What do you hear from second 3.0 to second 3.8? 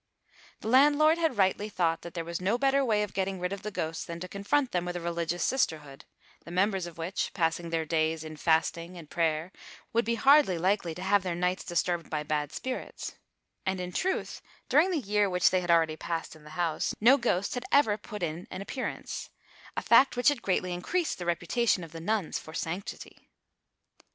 of getting rid of the